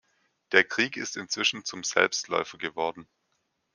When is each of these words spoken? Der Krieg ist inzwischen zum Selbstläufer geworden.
Der 0.51 0.63
Krieg 0.63 0.97
ist 0.97 1.15
inzwischen 1.15 1.63
zum 1.63 1.83
Selbstläufer 1.83 2.57
geworden. 2.57 3.07